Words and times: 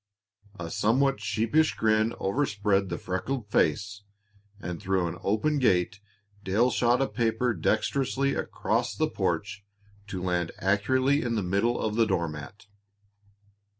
A 0.57 0.71
somewhat 0.71 1.19
sheepish 1.21 1.75
grin 1.75 2.15
overspread 2.19 2.89
the 2.89 2.97
freckled 2.97 3.51
face, 3.51 4.01
and 4.59 4.81
through 4.81 5.07
an 5.07 5.19
open 5.21 5.59
gate 5.59 5.99
Dale 6.43 6.71
shot 6.71 7.03
a 7.03 7.07
paper 7.07 7.53
dexterously 7.53 8.33
across 8.33 8.95
the 8.95 9.07
porch 9.07 9.63
to 10.07 10.19
land 10.19 10.53
accurately 10.57 11.21
in 11.21 11.35
the 11.35 11.43
middle 11.43 11.79
of 11.79 11.93
the 11.97 12.07
door 12.07 12.27
mat. 12.27 12.65